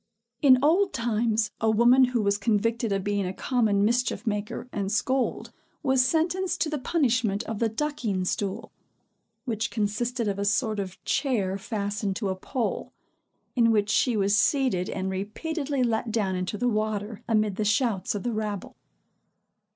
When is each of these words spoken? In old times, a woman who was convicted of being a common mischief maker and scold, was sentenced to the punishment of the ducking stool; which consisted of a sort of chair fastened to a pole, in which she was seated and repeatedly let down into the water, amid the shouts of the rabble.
In 0.41 0.57
old 0.63 0.93
times, 0.93 1.51
a 1.61 1.69
woman 1.69 2.05
who 2.05 2.23
was 2.23 2.39
convicted 2.39 2.91
of 2.91 3.03
being 3.03 3.27
a 3.27 3.35
common 3.35 3.85
mischief 3.85 4.25
maker 4.25 4.67
and 4.71 4.91
scold, 4.91 5.51
was 5.83 6.03
sentenced 6.03 6.59
to 6.61 6.69
the 6.71 6.79
punishment 6.79 7.43
of 7.43 7.59
the 7.59 7.69
ducking 7.69 8.25
stool; 8.25 8.71
which 9.45 9.69
consisted 9.69 10.27
of 10.27 10.39
a 10.39 10.43
sort 10.45 10.79
of 10.79 10.99
chair 11.05 11.55
fastened 11.59 12.15
to 12.15 12.29
a 12.29 12.35
pole, 12.35 12.91
in 13.55 13.69
which 13.69 13.91
she 13.91 14.17
was 14.17 14.35
seated 14.35 14.89
and 14.89 15.11
repeatedly 15.11 15.83
let 15.83 16.11
down 16.11 16.35
into 16.35 16.57
the 16.57 16.67
water, 16.67 17.21
amid 17.29 17.57
the 17.57 17.63
shouts 17.63 18.15
of 18.15 18.23
the 18.23 18.33
rabble. 18.33 18.75